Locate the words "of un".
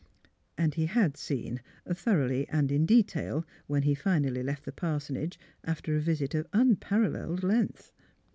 6.33-6.75